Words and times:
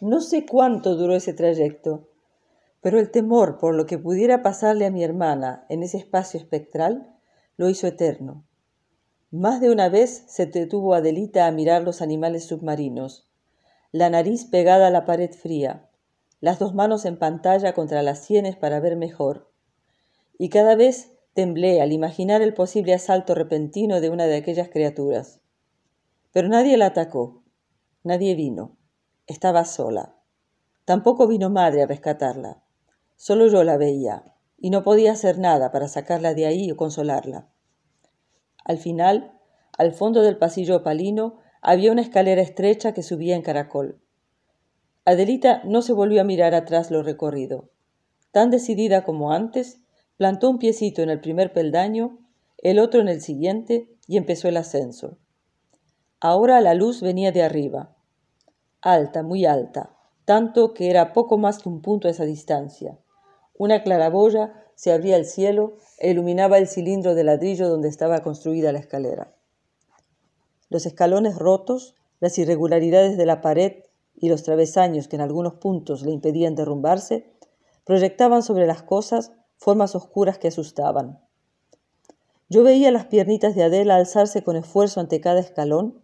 No 0.00 0.20
sé 0.20 0.46
cuánto 0.46 0.94
duró 0.94 1.16
ese 1.16 1.32
trayecto, 1.32 2.08
pero 2.80 3.00
el 3.00 3.10
temor 3.10 3.58
por 3.58 3.74
lo 3.74 3.86
que 3.86 3.98
pudiera 3.98 4.42
pasarle 4.44 4.86
a 4.86 4.92
mi 4.92 5.02
hermana 5.02 5.66
en 5.68 5.82
ese 5.82 5.96
espacio 5.96 6.38
espectral 6.38 7.16
lo 7.56 7.68
hizo 7.68 7.88
eterno. 7.88 8.44
Más 9.32 9.60
de 9.60 9.70
una 9.70 9.88
vez 9.88 10.24
se 10.28 10.46
detuvo 10.46 10.94
Adelita 10.94 11.48
a 11.48 11.50
mirar 11.50 11.82
los 11.82 12.00
animales 12.00 12.44
submarinos, 12.44 13.28
la 13.90 14.08
nariz 14.08 14.44
pegada 14.44 14.86
a 14.86 14.90
la 14.90 15.04
pared 15.04 15.32
fría, 15.32 15.90
las 16.40 16.60
dos 16.60 16.74
manos 16.74 17.04
en 17.04 17.18
pantalla 17.18 17.74
contra 17.74 18.02
las 18.04 18.20
sienes 18.20 18.54
para 18.54 18.78
ver 18.78 18.96
mejor. 18.96 19.50
Y 20.38 20.48
cada 20.48 20.76
vez 20.76 21.10
temblé 21.34 21.80
al 21.80 21.90
imaginar 21.90 22.40
el 22.40 22.54
posible 22.54 22.94
asalto 22.94 23.34
repentino 23.34 24.00
de 24.00 24.10
una 24.10 24.26
de 24.26 24.36
aquellas 24.36 24.68
criaturas. 24.68 25.40
Pero 26.32 26.48
nadie 26.48 26.76
la 26.76 26.86
atacó, 26.86 27.42
nadie 28.04 28.36
vino, 28.36 28.77
estaba 29.28 29.64
sola. 29.64 30.16
Tampoco 30.84 31.28
vino 31.28 31.50
madre 31.50 31.82
a 31.82 31.86
rescatarla. 31.86 32.62
Solo 33.16 33.46
yo 33.46 33.62
la 33.62 33.76
veía, 33.76 34.24
y 34.56 34.70
no 34.70 34.82
podía 34.82 35.12
hacer 35.12 35.38
nada 35.38 35.70
para 35.70 35.86
sacarla 35.86 36.34
de 36.34 36.46
ahí 36.46 36.70
o 36.70 36.76
consolarla. 36.76 37.46
Al 38.64 38.78
final, 38.78 39.38
al 39.76 39.92
fondo 39.92 40.22
del 40.22 40.38
pasillo 40.38 40.76
opalino, 40.76 41.38
había 41.60 41.92
una 41.92 42.02
escalera 42.02 42.42
estrecha 42.42 42.94
que 42.94 43.02
subía 43.02 43.36
en 43.36 43.42
caracol. 43.42 44.00
Adelita 45.04 45.62
no 45.64 45.82
se 45.82 45.92
volvió 45.92 46.20
a 46.20 46.24
mirar 46.24 46.54
atrás 46.54 46.90
lo 46.90 47.02
recorrido. 47.02 47.70
Tan 48.32 48.50
decidida 48.50 49.04
como 49.04 49.32
antes, 49.32 49.80
plantó 50.16 50.50
un 50.50 50.58
piecito 50.58 51.02
en 51.02 51.10
el 51.10 51.20
primer 51.20 51.52
peldaño, 51.52 52.18
el 52.58 52.78
otro 52.78 53.00
en 53.00 53.08
el 53.08 53.20
siguiente, 53.20 53.88
y 54.06 54.16
empezó 54.16 54.48
el 54.48 54.56
ascenso. 54.56 55.18
Ahora 56.20 56.60
la 56.60 56.74
luz 56.74 57.00
venía 57.00 57.30
de 57.30 57.42
arriba, 57.42 57.94
alta, 58.92 59.22
muy 59.22 59.44
alta, 59.44 59.96
tanto 60.24 60.74
que 60.74 60.90
era 60.90 61.12
poco 61.12 61.38
más 61.38 61.58
que 61.58 61.68
un 61.68 61.82
punto 61.82 62.08
a 62.08 62.10
esa 62.10 62.24
distancia. 62.24 62.98
Una 63.56 63.82
claraboya 63.82 64.64
se 64.74 64.92
abría 64.92 65.16
el 65.16 65.24
cielo 65.24 65.76
e 65.98 66.10
iluminaba 66.10 66.58
el 66.58 66.68
cilindro 66.68 67.14
de 67.14 67.24
ladrillo 67.24 67.68
donde 67.68 67.88
estaba 67.88 68.22
construida 68.22 68.72
la 68.72 68.78
escalera. 68.78 69.34
Los 70.68 70.86
escalones 70.86 71.36
rotos, 71.36 71.94
las 72.20 72.38
irregularidades 72.38 73.16
de 73.16 73.26
la 73.26 73.40
pared 73.40 73.84
y 74.14 74.28
los 74.28 74.42
travesaños 74.42 75.08
que 75.08 75.16
en 75.16 75.22
algunos 75.22 75.54
puntos 75.54 76.02
le 76.02 76.12
impedían 76.12 76.54
derrumbarse, 76.54 77.32
proyectaban 77.84 78.42
sobre 78.42 78.66
las 78.66 78.82
cosas 78.82 79.32
formas 79.56 79.94
oscuras 79.94 80.38
que 80.38 80.48
asustaban. 80.48 81.20
Yo 82.48 82.62
veía 82.62 82.90
las 82.90 83.06
piernitas 83.06 83.54
de 83.54 83.64
Adela 83.64 83.96
alzarse 83.96 84.42
con 84.42 84.56
esfuerzo 84.56 85.00
ante 85.00 85.20
cada 85.20 85.40
escalón 85.40 86.02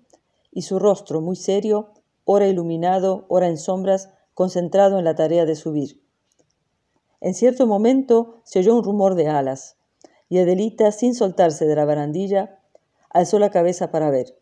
y 0.50 0.62
su 0.62 0.78
rostro 0.78 1.20
muy 1.20 1.36
serio, 1.36 1.92
ora 2.24 2.46
iluminado, 2.46 3.26
ora 3.28 3.48
en 3.48 3.58
sombras, 3.58 4.10
concentrado 4.34 4.98
en 4.98 5.04
la 5.04 5.14
tarea 5.14 5.44
de 5.44 5.54
subir. 5.54 6.02
En 7.20 7.34
cierto 7.34 7.66
momento 7.66 8.40
se 8.44 8.58
oyó 8.58 8.74
un 8.74 8.84
rumor 8.84 9.14
de 9.14 9.28
alas, 9.28 9.76
y 10.28 10.38
Adelita, 10.38 10.90
sin 10.92 11.14
soltarse 11.14 11.66
de 11.66 11.76
la 11.76 11.84
barandilla, 11.84 12.58
alzó 13.10 13.38
la 13.38 13.50
cabeza 13.50 13.90
para 13.90 14.10
ver. 14.10 14.38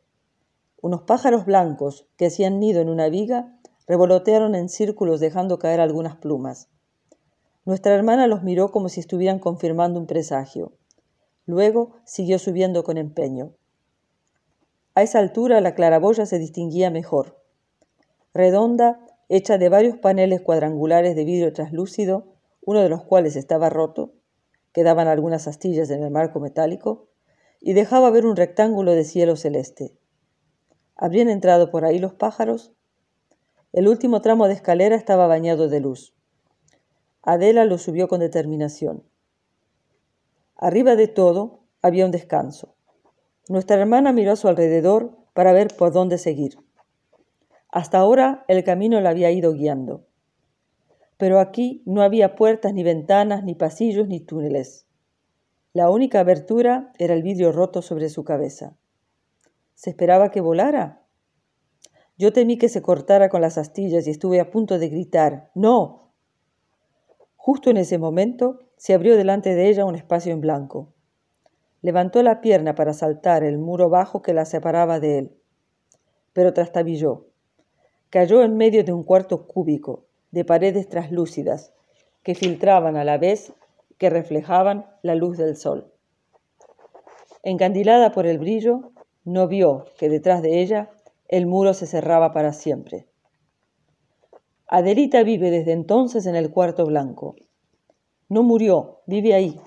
Unos 0.81 1.03
pájaros 1.03 1.45
blancos 1.45 2.07
que 2.17 2.27
hacían 2.27 2.59
nido 2.59 2.81
en 2.81 2.89
una 2.89 3.09
viga 3.09 3.57
revolotearon 3.87 4.55
en 4.55 4.69
círculos 4.69 5.21
dejando 5.21 5.59
caer 5.59 5.81
algunas 5.81 6.17
plumas. 6.17 6.69
Nuestra 7.65 7.95
hermana 7.95 8.27
los 8.27 8.43
miró 8.43 8.73
como 8.73 8.89
si 8.89 9.01
estuvieran 9.01 9.39
confirmando 9.39 10.01
un 10.01 10.07
presagio. 10.07 10.73
Luego 11.47 11.93
siguió 12.05 12.39
subiendo 12.39 12.83
con 12.83 12.97
empeño. 12.97 13.53
A 14.95 15.03
esa 15.03 15.19
altura 15.21 15.61
la 15.61 15.75
claraboya 15.75 16.27
se 16.27 16.39
distinguía 16.39 16.91
mejor. 16.91 17.42
Redonda, 18.35 19.07
hecha 19.29 19.59
de 19.59 19.69
varios 19.69 19.99
paneles 19.99 20.41
cuadrangulares 20.41 21.17
de 21.17 21.25
vidrio 21.25 21.53
traslúcido, 21.53 22.35
uno 22.63 22.81
de 22.81 22.89
los 22.89 23.03
cuales 23.03 23.37
estaba 23.37 23.69
roto, 23.69 24.15
quedaban 24.73 25.09
algunas 25.09 25.49
astillas 25.49 25.91
en 25.91 26.03
el 26.03 26.11
marco 26.11 26.41
metálico, 26.41 27.09
y 27.61 27.75
dejaba 27.75 28.11
ver 28.11 28.27
un 28.27 28.37
rectángulo 28.37 28.93
de 28.93 29.05
cielo 29.05 29.37
celeste. 29.37 29.97
¿Habrían 30.97 31.29
entrado 31.29 31.71
por 31.71 31.85
ahí 31.85 31.99
los 31.99 32.15
pájaros? 32.15 32.73
El 33.73 33.89
último 33.89 34.21
tramo 34.21 34.49
de 34.49 34.55
escalera 34.55 34.97
estaba 34.97 35.27
bañado 35.27 35.69
de 35.69 35.81
luz. 35.81 36.15
Adela 37.23 37.65
lo 37.65 37.79
subió 37.79 38.09
con 38.09 38.21
determinación. 38.21 39.05
Arriba 40.57 40.97
de 40.97 41.09
todo 41.09 41.61
había 41.81 42.05
un 42.05 42.11
descanso. 42.11 42.75
Nuestra 43.49 43.77
hermana 43.81 44.13
miró 44.13 44.33
a 44.33 44.37
su 44.37 44.49
alrededor 44.49 45.17
para 45.33 45.53
ver 45.53 45.69
por 45.77 45.93
dónde 45.93 46.19
seguir. 46.19 46.59
Hasta 47.73 47.99
ahora 47.99 48.45
el 48.47 48.63
camino 48.63 49.01
la 49.01 49.11
había 49.11 49.33
ido 49.33 49.53
guiando 49.53 50.07
pero 51.23 51.39
aquí 51.39 51.85
no 51.87 52.03
había 52.03 52.35
puertas 52.35 52.75
ni 52.75 52.83
ventanas, 52.83 53.45
ni 53.45 53.55
pasillos, 53.55 54.09
ni 54.09 54.19
túneles. 54.19 54.89
La 55.73 55.89
única 55.89 56.19
abertura 56.19 56.93
era 56.99 57.15
el 57.15 57.23
vidrio 57.23 57.53
roto 57.53 57.81
sobre 57.81 58.09
su 58.09 58.25
cabeza. 58.25 58.77
¿Se 59.77 59.91
esperaba 59.91 60.33
que 60.33 60.41
volara? 60.41 61.07
Yo 62.19 62.33
temí 62.33 62.59
que 62.59 62.69
se 62.69 62.83
cortara 62.83 63.29
con 63.29 63.41
las 63.41 63.57
astillas 63.57 64.05
y 64.09 64.11
estuve 64.11 64.41
a 64.41 64.51
punto 64.51 64.81
de 64.81 64.89
gritar 64.89 65.53
¡No! 65.55 66.11
Justo 67.37 67.71
en 67.71 67.77
ese 67.77 67.99
momento 67.99 68.59
se 68.77 68.93
abrió 68.93 69.17
delante 69.17 69.55
de 69.55 69.69
ella 69.69 69.85
un 69.85 69.95
espacio 69.95 70.33
en 70.33 70.41
blanco. 70.41 70.93
Levantó 71.83 72.25
la 72.25 72.41
pierna 72.41 72.75
para 72.75 72.95
saltar 72.95 73.45
el 73.45 73.59
muro 73.59 73.91
bajo 73.91 74.23
que 74.23 74.35
la 74.35 74.45
separaba 74.45 74.99
de 74.99 75.19
él, 75.19 75.37
pero 76.33 76.53
trastabilló. 76.53 77.29
Cayó 78.13 78.43
en 78.43 78.59
medio 78.59 78.85
de 78.85 78.93
un 78.93 79.05
cuarto 79.05 79.47
cúbico, 79.47 80.05
de 80.33 80.45
paredes 80.45 80.87
traslúcidas 80.87 81.73
que 82.23 82.35
filtraban 82.35 82.99
a 82.99 83.05
la 83.05 83.17
vez 83.17 83.55
que 83.97 84.11
reflejaban 84.11 84.85
la 85.01 85.15
luz 85.15 85.39
del 85.39 85.57
sol. 85.57 85.91
Encandilada 87.43 88.13
por 88.13 88.27
el 88.27 88.39
brillo, 88.39 88.93
no 89.25 89.49
vio 89.49 89.87
que 89.97 90.11
detrás 90.11 90.43
de 90.43 90.61
ella 90.61 90.91
el 91.27 91.47
muro 91.47 91.73
se 91.73 91.87
cerraba 91.87 92.33
para 92.33 92.53
siempre. 92.53 93.07
Adelita 94.67 95.23
vive 95.23 95.51
desde 95.51 95.73
entonces 95.73 96.27
en 96.27 96.37
el 96.37 96.51
cuarto 96.51 96.85
blanco. 96.85 97.37
No 98.29 98.43
murió, 98.43 99.01
vive 99.07 99.33
ahí. 99.33 99.59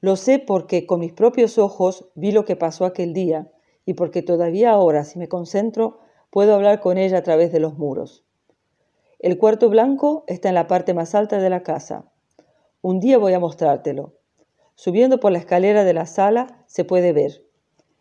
Lo 0.00 0.16
sé 0.16 0.40
porque 0.40 0.84
con 0.84 0.98
mis 0.98 1.12
propios 1.12 1.58
ojos 1.58 2.10
vi 2.16 2.32
lo 2.32 2.44
que 2.44 2.56
pasó 2.56 2.86
aquel 2.86 3.12
día 3.12 3.52
y 3.86 3.94
porque 3.94 4.20
todavía 4.22 4.72
ahora, 4.72 5.04
si 5.04 5.20
me 5.20 5.28
concentro, 5.28 6.01
puedo 6.32 6.54
hablar 6.54 6.80
con 6.80 6.96
ella 6.96 7.18
a 7.18 7.22
través 7.22 7.52
de 7.52 7.60
los 7.60 7.76
muros. 7.76 8.24
El 9.18 9.36
cuarto 9.36 9.68
blanco 9.68 10.24
está 10.26 10.48
en 10.48 10.54
la 10.54 10.66
parte 10.66 10.94
más 10.94 11.14
alta 11.14 11.38
de 11.38 11.50
la 11.50 11.62
casa. 11.62 12.06
Un 12.80 13.00
día 13.00 13.18
voy 13.18 13.34
a 13.34 13.38
mostrártelo. 13.38 14.14
Subiendo 14.74 15.20
por 15.20 15.30
la 15.30 15.38
escalera 15.38 15.84
de 15.84 15.92
la 15.92 16.06
sala 16.06 16.64
se 16.66 16.84
puede 16.84 17.12
ver. 17.12 17.44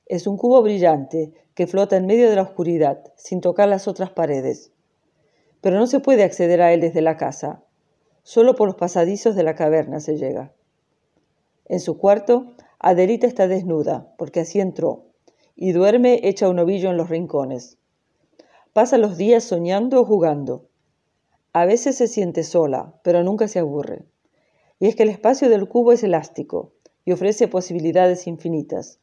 Es 0.05 0.27
un 0.27 0.37
cubo 0.37 0.61
brillante 0.61 1.33
que 1.55 1.67
flota 1.67 1.97
en 1.97 2.05
medio 2.05 2.29
de 2.29 2.37
la 2.37 2.43
oscuridad, 2.43 3.03
sin 3.17 3.41
tocar 3.41 3.67
las 3.67 3.89
otras 3.89 4.11
paredes. 4.11 4.71
Pero 5.59 5.77
no 5.77 5.85
se 5.85 5.99
puede 5.99 6.23
acceder 6.23 6.61
a 6.61 6.71
él 6.71 6.79
desde 6.79 7.01
la 7.01 7.17
casa. 7.17 7.65
Solo 8.23 8.55
por 8.55 8.67
los 8.67 8.77
pasadizos 8.77 9.35
de 9.35 9.43
la 9.43 9.55
caverna 9.55 9.99
se 9.99 10.17
llega. 10.17 10.53
En 11.65 11.81
su 11.81 11.97
cuarto, 11.97 12.53
Adelita 12.79 13.27
está 13.27 13.49
desnuda, 13.49 14.13
porque 14.17 14.39
así 14.39 14.61
entró, 14.61 15.07
y 15.53 15.73
duerme 15.73 16.21
hecha 16.23 16.47
un 16.47 16.59
ovillo 16.59 16.91
en 16.91 16.97
los 16.97 17.09
rincones. 17.09 17.77
Pasa 18.73 18.97
los 18.97 19.17
días 19.17 19.43
soñando 19.43 19.99
o 19.99 20.05
jugando. 20.05 20.69
A 21.51 21.65
veces 21.65 21.97
se 21.97 22.07
siente 22.07 22.43
sola, 22.43 22.93
pero 23.03 23.21
nunca 23.21 23.49
se 23.49 23.59
aburre. 23.59 24.05
Y 24.79 24.87
es 24.87 24.95
que 24.95 25.03
el 25.03 25.09
espacio 25.09 25.49
del 25.49 25.67
cubo 25.67 25.91
es 25.91 26.03
elástico 26.03 26.71
y 27.03 27.11
ofrece 27.11 27.49
posibilidades 27.49 28.27
infinitas. 28.27 29.01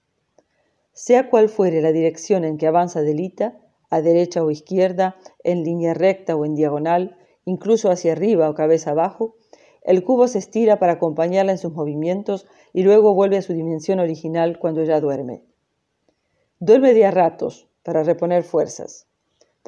Sea 0.92 1.28
cual 1.28 1.50
fuere 1.50 1.82
la 1.82 1.92
dirección 1.92 2.44
en 2.44 2.56
que 2.56 2.66
avanza 2.66 3.02
Delita, 3.02 3.58
a 3.90 4.00
derecha 4.00 4.42
o 4.42 4.50
izquierda, 4.50 5.16
en 5.44 5.64
línea 5.64 5.92
recta 5.92 6.34
o 6.34 6.46
en 6.46 6.54
diagonal, 6.54 7.18
incluso 7.44 7.90
hacia 7.90 8.12
arriba 8.12 8.48
o 8.48 8.54
cabeza 8.54 8.92
abajo, 8.92 9.36
el 9.82 10.02
cubo 10.02 10.28
se 10.28 10.38
estira 10.38 10.78
para 10.78 10.94
acompañarla 10.94 11.52
en 11.52 11.58
sus 11.58 11.74
movimientos 11.74 12.46
y 12.72 12.84
luego 12.84 13.12
vuelve 13.12 13.36
a 13.36 13.42
su 13.42 13.52
dimensión 13.52 14.00
original 14.00 14.58
cuando 14.58 14.80
ella 14.80 14.98
duerme. 14.98 15.42
Duerme 16.58 16.94
de 16.94 17.04
a 17.04 17.10
ratos 17.10 17.68
para 17.82 18.02
reponer 18.02 18.44
fuerzas, 18.44 19.07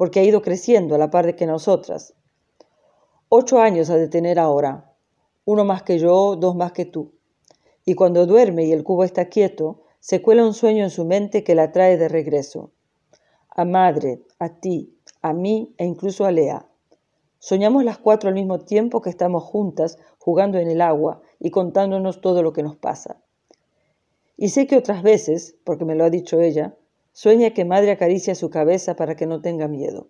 porque 0.01 0.19
ha 0.19 0.23
ido 0.23 0.41
creciendo 0.41 0.95
a 0.95 0.97
la 0.97 1.11
par 1.11 1.27
de 1.27 1.35
que 1.35 1.45
nosotras, 1.45 2.15
Ocho 3.29 3.59
años 3.59 3.91
ha 3.91 3.97
de 3.97 4.07
tener 4.07 4.39
ahora, 4.39 4.95
uno 5.45 5.63
más 5.63 5.83
que 5.83 5.99
yo, 5.99 6.35
dos 6.37 6.55
más 6.55 6.71
que 6.71 6.85
tú. 6.85 7.11
Y 7.85 7.93
cuando 7.93 8.25
duerme 8.25 8.65
y 8.65 8.71
el 8.71 8.83
cubo 8.83 9.03
está 9.03 9.25
quieto, 9.25 9.83
se 9.99 10.23
cuela 10.23 10.43
un 10.43 10.55
sueño 10.55 10.83
en 10.83 10.89
su 10.89 11.05
mente 11.05 11.43
que 11.43 11.53
la 11.53 11.71
trae 11.71 11.97
de 11.97 12.07
regreso. 12.07 12.71
A 13.47 13.63
madre, 13.63 14.23
a 14.39 14.49
ti, 14.49 14.97
a 15.21 15.33
mí 15.33 15.75
e 15.77 15.85
incluso 15.85 16.25
a 16.25 16.31
Lea. 16.31 16.65
Soñamos 17.37 17.83
las 17.83 17.99
cuatro 17.99 18.27
al 18.27 18.33
mismo 18.33 18.57
tiempo 18.57 19.03
que 19.03 19.11
estamos 19.11 19.43
juntas 19.43 19.99
jugando 20.17 20.57
en 20.57 20.67
el 20.67 20.81
agua 20.81 21.21
y 21.39 21.51
contándonos 21.51 22.21
todo 22.21 22.41
lo 22.41 22.53
que 22.53 22.63
nos 22.63 22.75
pasa. 22.75 23.21
Y 24.35 24.49
sé 24.49 24.65
que 24.65 24.77
otras 24.77 25.03
veces, 25.03 25.57
porque 25.63 25.85
me 25.85 25.93
lo 25.93 26.05
ha 26.05 26.09
dicho 26.09 26.41
ella, 26.41 26.75
sueña 27.13 27.53
que 27.53 27.65
madre 27.65 27.91
acaricia 27.91 28.35
su 28.35 28.49
cabeza 28.49 28.95
para 28.95 29.15
que 29.15 29.25
no 29.25 29.41
tenga 29.41 29.67
miedo. 29.67 30.09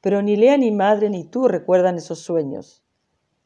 Pero 0.00 0.22
ni 0.22 0.36
Lea 0.36 0.56
ni 0.58 0.70
madre 0.70 1.10
ni 1.10 1.24
tú 1.24 1.48
recuerdan 1.48 1.96
esos 1.96 2.20
sueños. 2.20 2.84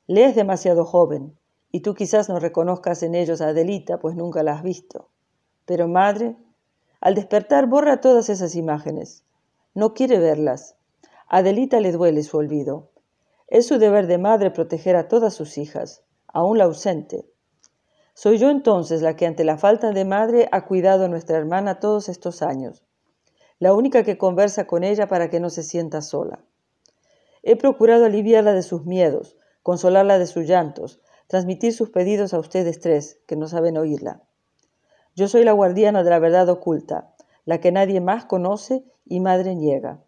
Lea 0.07 0.29
es 0.29 0.35
demasiado 0.35 0.85
joven, 0.85 1.39
y 1.71 1.81
tú 1.81 1.95
quizás 1.95 2.29
no 2.29 2.39
reconozcas 2.39 3.03
en 3.03 3.15
ellos 3.15 3.41
a 3.41 3.49
Adelita, 3.49 3.99
pues 3.99 4.17
nunca 4.17 4.43
la 4.43 4.53
has 4.53 4.63
visto. 4.63 5.11
Pero 5.67 5.87
madre, 5.87 6.37
al 7.01 7.15
despertar 7.15 7.67
borra 7.67 8.01
todas 8.01 8.29
esas 8.29 8.57
imágenes. 8.57 9.25
No 9.75 9.95
quiere 9.95 10.19
verlas. 10.19 10.77
A 11.29 11.39
Adelita 11.39 11.79
le 11.81 11.93
duele 11.93 12.23
su 12.23 12.39
olvido. 12.39 12.91
Es 13.47 13.67
su 13.67 13.79
deber 13.79 14.07
de 14.07 14.19
madre 14.19 14.51
proteger 14.51 14.97
a 14.97 15.09
todas 15.09 15.35
sus 15.35 15.59
hijas, 15.59 16.03
aún 16.27 16.59
la 16.59 16.65
ausente. 16.65 17.31
Soy 18.21 18.39
yo 18.39 18.51
entonces 18.51 19.01
la 19.01 19.15
que 19.15 19.27
ante 19.27 19.45
la 19.45 19.59
falta 19.59 19.93
de 19.93 20.05
madre 20.05 20.49
ha 20.51 20.67
cuidado 20.67 21.05
a 21.05 21.09
nuestra 21.09 21.39
hermana 21.39 21.79
todos 21.79 22.09
estos 22.09 22.43
años, 22.43 22.83
la 23.61 23.73
única 23.75 24.03
que 24.03 24.19
conversa 24.19 24.67
con 24.67 24.83
ella 24.83 25.07
para 25.07 25.31
que 25.31 25.39
no 25.39 25.51
se 25.51 25.63
sienta 25.63 26.03
sola. 26.03 26.41
He 27.45 27.55
procurado 27.55 28.07
aliviarla 28.07 28.55
de 28.55 28.65
sus 28.65 28.85
miedos, 28.87 29.37
consolarla 29.63 30.19
de 30.19 30.27
sus 30.27 30.49
llantos, 30.49 31.01
transmitir 31.29 31.73
sus 31.73 31.91
pedidos 31.91 32.35
a 32.35 32.41
ustedes 32.41 32.81
tres, 32.81 33.21
que 33.29 33.37
no 33.37 33.47
saben 33.47 33.79
oírla. 33.79 34.21
Yo 35.15 35.29
soy 35.29 35.45
la 35.45 35.53
guardiana 35.53 36.03
de 36.03 36.11
la 36.11 36.19
verdad 36.19 36.49
oculta, 36.49 37.15
la 37.45 37.61
que 37.61 37.71
nadie 37.71 38.01
más 38.01 38.25
conoce 38.25 38.83
y 39.05 39.21
madre 39.21 39.55
niega. 39.55 40.03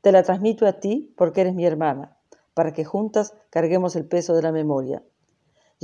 Te 0.00 0.12
la 0.12 0.22
transmito 0.22 0.66
a 0.66 0.80
ti 0.80 1.12
porque 1.14 1.42
eres 1.42 1.54
mi 1.54 1.66
hermana, 1.66 2.16
para 2.54 2.72
que 2.72 2.86
juntas 2.86 3.34
carguemos 3.50 3.96
el 3.96 4.06
peso 4.06 4.34
de 4.34 4.40
la 4.40 4.50
memoria. 4.50 5.02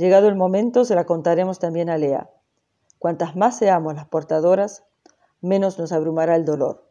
Llegado 0.01 0.29
el 0.29 0.35
momento, 0.35 0.83
se 0.83 0.95
la 0.95 1.05
contaremos 1.05 1.59
también 1.59 1.87
a 1.87 1.95
Lea. 1.99 2.31
Cuantas 2.97 3.35
más 3.35 3.59
seamos 3.59 3.93
las 3.93 4.07
portadoras, 4.07 4.83
menos 5.41 5.77
nos 5.77 5.91
abrumará 5.91 6.35
el 6.35 6.43
dolor. 6.43 6.90